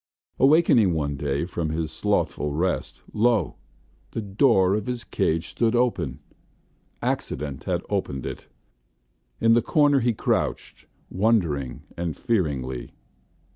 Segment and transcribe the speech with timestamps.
[0.39, 3.57] Awaking one day from his slothful rest, lo!
[4.13, 6.21] the door of his cage stood open:
[7.03, 8.47] accident had opened it.
[9.39, 12.93] In the corner he crouched, wondering and fearingly.